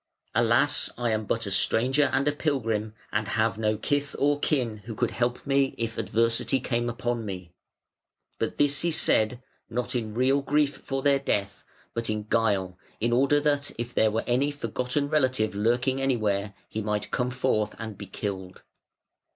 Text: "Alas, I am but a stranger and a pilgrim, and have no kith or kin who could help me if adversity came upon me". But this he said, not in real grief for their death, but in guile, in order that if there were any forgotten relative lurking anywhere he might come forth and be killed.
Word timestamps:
"Alas, 0.33 0.89
I 0.97 1.11
am 1.11 1.25
but 1.25 1.45
a 1.45 1.51
stranger 1.51 2.09
and 2.11 2.27
a 2.27 2.31
pilgrim, 2.31 2.95
and 3.11 3.27
have 3.27 3.59
no 3.59 3.77
kith 3.77 4.15
or 4.17 4.39
kin 4.39 4.77
who 4.85 4.95
could 4.95 5.11
help 5.11 5.45
me 5.45 5.75
if 5.77 5.95
adversity 5.95 6.59
came 6.59 6.89
upon 6.89 7.23
me". 7.23 7.51
But 8.39 8.57
this 8.57 8.81
he 8.81 8.89
said, 8.89 9.43
not 9.69 9.93
in 9.93 10.15
real 10.15 10.41
grief 10.41 10.77
for 10.77 11.03
their 11.03 11.19
death, 11.19 11.63
but 11.93 12.09
in 12.09 12.23
guile, 12.23 12.79
in 12.99 13.13
order 13.13 13.39
that 13.41 13.69
if 13.77 13.93
there 13.93 14.09
were 14.09 14.23
any 14.25 14.49
forgotten 14.49 15.07
relative 15.07 15.53
lurking 15.53 16.01
anywhere 16.01 16.55
he 16.67 16.81
might 16.81 17.11
come 17.11 17.29
forth 17.29 17.75
and 17.77 17.95
be 17.95 18.07
killed. 18.07 18.63